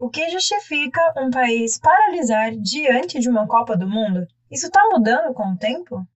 O 0.00 0.08
que 0.08 0.30
justifica 0.30 1.00
um 1.16 1.28
país 1.28 1.76
paralisar 1.76 2.52
diante 2.52 3.18
de 3.18 3.28
uma 3.28 3.48
Copa 3.48 3.76
do 3.76 3.88
Mundo? 3.88 4.28
Isso 4.48 4.66
está 4.66 4.80
mudando 4.92 5.34
com 5.34 5.50
o 5.50 5.56
tempo? 5.56 6.06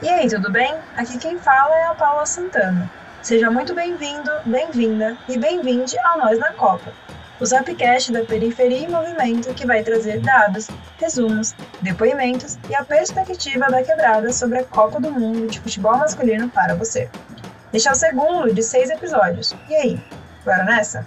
E 0.00 0.08
aí, 0.08 0.28
tudo 0.28 0.48
bem? 0.52 0.72
Aqui 0.96 1.18
quem 1.18 1.36
fala 1.40 1.74
é 1.74 1.86
a 1.86 1.94
Paula 1.96 2.24
Santana. 2.24 2.88
Seja 3.20 3.50
muito 3.50 3.74
bem-vindo, 3.74 4.30
bem-vinda 4.46 5.18
e 5.28 5.36
bem-vinde 5.36 5.98
ao 5.98 6.18
Nós 6.18 6.38
na 6.38 6.52
Copa, 6.52 6.92
o 7.40 7.46
Zapcast 7.46 8.12
da 8.12 8.22
Periferia 8.22 8.84
em 8.84 8.88
Movimento 8.88 9.54
que 9.54 9.66
vai 9.66 9.82
trazer 9.82 10.20
dados, 10.20 10.68
resumos, 10.98 11.54
depoimentos 11.80 12.58
e 12.68 12.74
a 12.74 12.84
perspectiva 12.84 13.70
da 13.70 13.82
quebrada 13.82 14.30
sobre 14.30 14.58
a 14.58 14.64
Copa 14.64 15.00
do 15.00 15.10
Mundo 15.10 15.46
de 15.46 15.58
futebol 15.58 15.96
masculino 15.96 16.50
para 16.50 16.74
você. 16.74 17.08
Este 17.72 17.88
é 17.88 17.92
o 17.92 17.94
segundo 17.94 18.52
de 18.52 18.62
seis 18.62 18.90
episódios. 18.90 19.54
E 19.70 19.74
aí, 19.74 20.04
bora 20.44 20.64
nessa? 20.64 21.06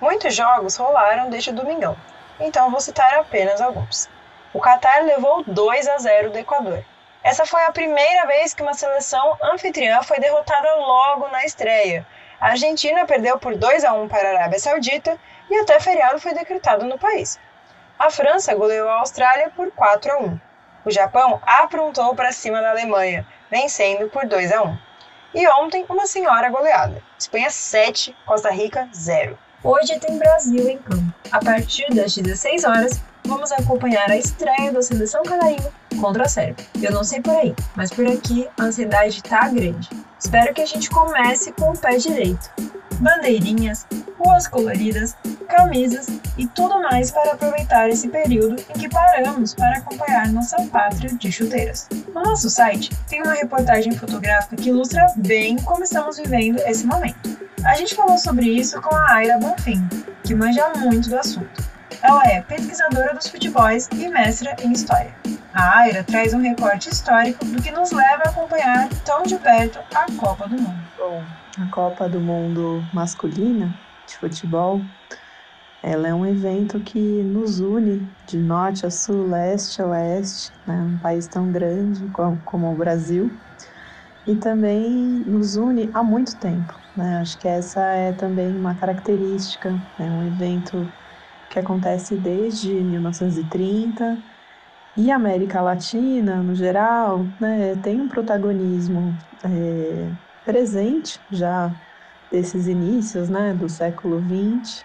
Muitos 0.00 0.34
jogos 0.34 0.76
rolaram 0.76 1.28
desde 1.28 1.52
domingão, 1.52 1.94
então 2.40 2.70
vou 2.70 2.80
citar 2.80 3.12
apenas 3.18 3.60
alguns. 3.60 4.08
O 4.54 4.60
Qatar 4.60 5.04
levou 5.04 5.44
2 5.46 5.88
a 5.88 5.98
0 5.98 6.30
do 6.30 6.38
Equador, 6.38 6.82
essa 7.22 7.44
foi 7.44 7.62
a 7.64 7.72
primeira 7.72 8.26
vez 8.26 8.54
que 8.54 8.62
uma 8.62 8.72
seleção 8.72 9.36
anfitriã 9.42 10.02
foi 10.02 10.18
derrotada 10.18 10.74
logo 10.76 11.28
na 11.28 11.44
estreia. 11.44 12.06
A 12.40 12.48
Argentina 12.48 13.04
perdeu 13.04 13.38
por 13.38 13.54
2 13.54 13.84
a 13.84 13.92
1 13.92 14.08
para 14.08 14.28
a 14.28 14.32
Arábia 14.32 14.58
Saudita 14.58 15.18
e 15.50 15.58
até 15.58 15.78
feriado 15.78 16.18
foi 16.18 16.32
decretado 16.32 16.86
no 16.86 16.98
país. 16.98 17.38
A 17.98 18.08
França 18.08 18.54
goleou 18.54 18.88
a 18.88 19.00
Austrália 19.00 19.50
por 19.54 19.70
4 19.70 20.12
a 20.12 20.18
1. 20.18 20.40
O 20.86 20.90
Japão 20.90 21.38
aprontou 21.44 22.14
para 22.14 22.32
cima 22.32 22.62
da 22.62 22.70
Alemanha, 22.70 23.26
vencendo 23.50 24.08
por 24.08 24.26
2 24.26 24.52
a 24.52 24.62
1. 24.62 24.78
E 25.34 25.46
ontem, 25.48 25.84
uma 25.90 26.06
senhora 26.06 26.48
goleada. 26.48 27.02
Espanha 27.18 27.50
7, 27.50 28.16
Costa 28.24 28.50
Rica 28.50 28.88
0. 28.94 29.38
Hoje 29.62 30.00
tem 30.00 30.18
Brasil 30.18 30.70
em 30.70 30.78
campo. 30.78 31.12
A 31.30 31.38
partir 31.38 31.92
das 31.94 32.16
16 32.16 32.64
horas, 32.64 33.02
vamos 33.30 33.52
acompanhar 33.52 34.10
a 34.10 34.16
estreia 34.16 34.72
da 34.72 34.82
seleção 34.82 35.22
canarinho 35.22 35.72
contra 36.00 36.24
a 36.24 36.28
Sérvia. 36.28 36.66
Eu 36.82 36.90
não 36.90 37.04
sei 37.04 37.20
por 37.20 37.32
aí, 37.32 37.54
mas 37.76 37.92
por 37.92 38.04
aqui 38.04 38.48
a 38.58 38.64
ansiedade 38.64 39.22
tá 39.22 39.48
grande. 39.48 39.88
Espero 40.18 40.52
que 40.52 40.60
a 40.60 40.66
gente 40.66 40.90
comece 40.90 41.52
com 41.52 41.70
o 41.70 41.78
pé 41.78 41.96
direito. 41.96 42.50
Bandeirinhas, 42.96 43.86
ruas 44.18 44.48
coloridas, 44.48 45.16
camisas 45.48 46.08
e 46.36 46.44
tudo 46.48 46.82
mais 46.82 47.12
para 47.12 47.32
aproveitar 47.32 47.88
esse 47.88 48.08
período 48.08 48.56
em 48.68 48.78
que 48.80 48.88
paramos 48.88 49.54
para 49.54 49.78
acompanhar 49.78 50.26
nossa 50.32 50.60
pátria 50.66 51.14
de 51.14 51.30
chuteiras. 51.30 51.88
No 52.12 52.22
nosso 52.22 52.50
site 52.50 52.90
tem 53.08 53.22
uma 53.22 53.34
reportagem 53.34 53.92
fotográfica 53.92 54.56
que 54.56 54.70
ilustra 54.70 55.06
bem 55.16 55.56
como 55.58 55.84
estamos 55.84 56.16
vivendo 56.18 56.58
esse 56.66 56.84
momento. 56.84 57.38
A 57.64 57.76
gente 57.76 57.94
falou 57.94 58.18
sobre 58.18 58.46
isso 58.46 58.80
com 58.82 58.92
a 58.92 59.12
Aira 59.12 59.38
Bonfim, 59.38 59.88
que 60.24 60.34
manja 60.34 60.68
muito 60.76 61.08
do 61.08 61.16
assunto. 61.16 61.59
Ela 62.02 62.26
é 62.28 62.40
pesquisadora 62.40 63.14
dos 63.14 63.28
futebols 63.28 63.88
e 63.92 64.08
mestra 64.08 64.56
em 64.62 64.72
História. 64.72 65.14
A 65.52 65.80
Aira 65.80 66.02
traz 66.02 66.32
um 66.32 66.40
recorte 66.40 66.88
histórico 66.88 67.44
do 67.44 67.60
que 67.60 67.70
nos 67.70 67.90
leva 67.90 68.22
a 68.24 68.30
acompanhar 68.30 68.88
tão 69.04 69.22
de 69.22 69.36
perto 69.36 69.78
a 69.94 70.06
Copa 70.18 70.48
do 70.48 70.56
Mundo. 70.56 70.80
Bom, 70.96 71.22
a 71.58 71.66
Copa 71.70 72.08
do 72.08 72.18
Mundo 72.18 72.82
masculina 72.94 73.74
de 74.06 74.16
futebol, 74.16 74.80
ela 75.82 76.08
é 76.08 76.14
um 76.14 76.24
evento 76.24 76.80
que 76.80 76.98
nos 76.98 77.60
une 77.60 78.08
de 78.26 78.38
norte 78.38 78.86
a 78.86 78.90
sul, 78.90 79.28
leste 79.28 79.82
a 79.82 79.86
oeste, 79.86 80.52
né? 80.66 80.76
um 80.76 80.98
país 80.98 81.26
tão 81.26 81.52
grande 81.52 82.02
como 82.44 82.72
o 82.72 82.76
Brasil, 82.76 83.30
e 84.26 84.34
também 84.36 84.90
nos 85.26 85.56
une 85.56 85.90
há 85.92 86.02
muito 86.02 86.34
tempo. 86.36 86.74
Né? 86.96 87.18
Acho 87.18 87.36
que 87.36 87.48
essa 87.48 87.80
é 87.80 88.12
também 88.12 88.56
uma 88.56 88.74
característica, 88.74 89.68
é 89.98 90.02
né? 90.02 90.10
um 90.10 90.26
evento 90.26 90.90
que 91.50 91.58
acontece 91.58 92.14
desde 92.14 92.72
1930 92.72 94.16
e 94.96 95.10
a 95.10 95.16
América 95.16 95.60
Latina, 95.60 96.36
no 96.36 96.54
geral, 96.54 97.26
né, 97.40 97.76
tem 97.82 98.00
um 98.00 98.08
protagonismo 98.08 99.16
é, 99.44 100.08
presente 100.44 101.20
já 101.30 101.70
desses 102.30 102.66
inícios 102.66 103.28
né, 103.28 103.52
do 103.52 103.68
século 103.68 104.22
XX, 104.62 104.84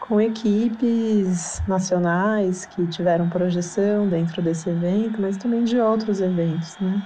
com 0.00 0.20
equipes 0.20 1.60
nacionais 1.66 2.64
que 2.64 2.86
tiveram 2.86 3.28
projeção 3.28 4.08
dentro 4.08 4.40
desse 4.40 4.70
evento, 4.70 5.20
mas 5.20 5.36
também 5.36 5.64
de 5.64 5.78
outros 5.80 6.20
eventos. 6.20 6.76
Né? 6.78 7.02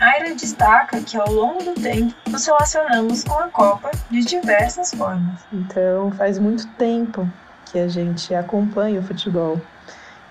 Aira 0.00 0.34
destaca 0.34 1.00
que 1.02 1.16
ao 1.16 1.30
longo 1.30 1.62
do 1.62 1.74
tempo 1.74 2.14
nos 2.28 2.46
relacionamos 2.46 3.22
com 3.22 3.38
a 3.38 3.48
Copa 3.48 3.90
de 4.10 4.24
diversas 4.24 4.94
formas. 4.94 5.40
Então, 5.52 6.10
faz 6.12 6.38
muito 6.38 6.66
tempo 6.74 7.30
que 7.70 7.78
a 7.78 7.88
gente 7.88 8.34
acompanha 8.34 9.00
o 9.00 9.02
futebol. 9.02 9.60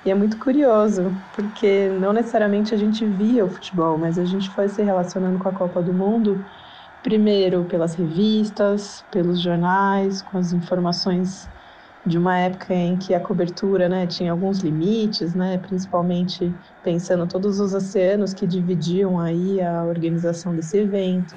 E 0.05 0.11
é 0.11 0.15
muito 0.15 0.37
curioso, 0.37 1.11
porque 1.35 1.89
não 1.99 2.13
necessariamente 2.13 2.73
a 2.73 2.77
gente 2.77 3.05
via 3.05 3.45
o 3.45 3.49
futebol, 3.49 3.97
mas 3.97 4.17
a 4.17 4.25
gente 4.25 4.49
foi 4.51 4.69
se 4.69 4.81
relacionando 4.81 5.37
com 5.39 5.49
a 5.49 5.51
Copa 5.51 5.81
do 5.81 5.93
Mundo, 5.93 6.43
primeiro 7.03 7.65
pelas 7.65 7.95
revistas, 7.95 9.03
pelos 9.11 9.41
jornais, 9.41 10.21
com 10.21 10.37
as 10.37 10.53
informações 10.53 11.49
de 12.05 12.17
uma 12.17 12.37
época 12.37 12.73
em 12.73 12.95
que 12.95 13.13
a 13.13 13.19
cobertura 13.19 13.89
né, 13.89 14.07
tinha 14.07 14.31
alguns 14.31 14.59
limites, 14.59 15.35
né, 15.35 15.57
principalmente 15.57 16.53
pensando 16.81 17.27
todos 17.27 17.59
os 17.59 17.73
oceanos 17.73 18.33
que 18.33 18.47
dividiam 18.47 19.19
aí 19.19 19.61
a 19.61 19.83
organização 19.83 20.55
desse 20.55 20.77
evento. 20.77 21.35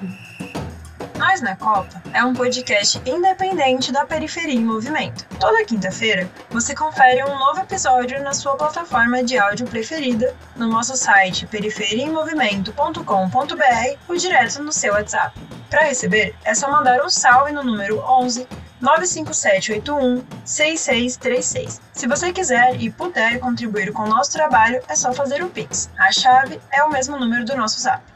Nós 1.33 1.41
na 1.41 1.55
Copa 1.55 1.99
é 2.13 2.23
um 2.23 2.31
podcast 2.31 3.01
independente 3.07 3.91
da 3.91 4.05
Periferia 4.05 4.53
em 4.53 4.63
Movimento. 4.63 5.25
Toda 5.39 5.65
quinta-feira 5.65 6.29
você 6.51 6.75
confere 6.75 7.23
um 7.23 7.39
novo 7.39 7.59
episódio 7.59 8.21
na 8.21 8.35
sua 8.35 8.55
plataforma 8.55 9.23
de 9.23 9.39
áudio 9.39 9.65
preferida, 9.65 10.35
no 10.55 10.67
nosso 10.67 10.95
site 10.95 11.47
periferiaemmovimento.com.br 11.47 13.97
ou 14.07 14.15
direto 14.15 14.61
no 14.61 14.71
seu 14.71 14.93
WhatsApp. 14.93 15.35
Para 15.71 15.85
receber, 15.85 16.35
é 16.45 16.53
só 16.53 16.69
mandar 16.69 17.03
um 17.03 17.09
salve 17.09 17.51
no 17.51 17.63
número 17.63 17.97
11 17.97 18.47
95781 18.79 20.23
6636. 20.45 21.81
Se 21.93 22.05
você 22.05 22.31
quiser 22.31 22.79
e 22.79 22.91
puder 22.91 23.39
contribuir 23.39 23.91
com 23.91 24.03
o 24.03 24.07
nosso 24.07 24.33
trabalho, 24.33 24.83
é 24.87 24.95
só 24.95 25.11
fazer 25.11 25.43
o 25.43 25.49
Pix. 25.49 25.89
A 25.97 26.11
chave 26.11 26.61
é 26.71 26.83
o 26.83 26.91
mesmo 26.91 27.17
número 27.17 27.43
do 27.43 27.57
nosso 27.57 27.79
Zap. 27.79 28.12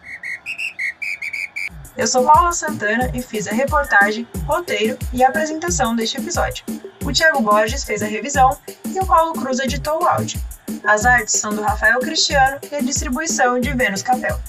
Eu 1.97 2.05
sou 2.05 2.23
Paula 2.23 2.51
Santana 2.51 3.09
e 3.11 3.23
fiz 3.23 3.47
a 3.47 3.51
reportagem, 3.51 4.27
roteiro 4.45 4.99
e 5.11 5.23
apresentação 5.23 5.95
deste 5.95 6.17
episódio. 6.17 6.63
O 7.03 7.11
Thiago 7.11 7.41
Borges 7.41 7.83
fez 7.83 8.03
a 8.03 8.05
revisão 8.05 8.55
e 8.85 8.99
o 8.99 9.05
Paulo 9.05 9.33
Cruz 9.33 9.57
editou 9.59 10.03
o 10.03 10.07
áudio. 10.07 10.39
As 10.83 11.07
artes 11.07 11.39
são 11.39 11.55
do 11.55 11.63
Rafael 11.63 11.99
Cristiano 11.99 12.59
e 12.71 12.75
a 12.75 12.81
distribuição 12.81 13.59
de 13.59 13.73
Vênus 13.73 14.03
Capel. 14.03 14.39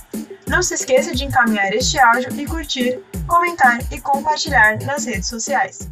Não 0.47 0.63
se 0.63 0.75
esqueça 0.75 1.15
de 1.15 1.25
encaminhar 1.25 1.73
este 1.73 1.99
áudio 1.99 2.39
e 2.39 2.45
curtir, 2.45 3.01
comentar 3.27 3.79
e 3.91 3.99
compartilhar 3.99 4.79
nas 4.83 5.07
redes 5.07 5.29
sociais. 5.29 5.89